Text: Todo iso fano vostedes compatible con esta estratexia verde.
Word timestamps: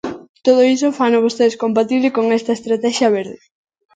Todo 0.45 0.61
iso 0.75 0.95
fano 0.99 1.23
vostedes 1.25 1.59
compatible 1.63 2.09
con 2.17 2.25
esta 2.37 2.55
estratexia 2.57 3.07
verde. 3.17 3.37